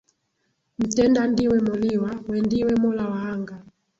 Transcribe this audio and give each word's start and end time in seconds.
Mtenda 0.79 1.21
ndiwe 1.31 1.57
Moliwa, 1.67 2.11
we 2.29 2.37
ndiwe 2.45 2.71
Mola 2.81 3.03
wa 3.11 3.19
anga 3.31 3.55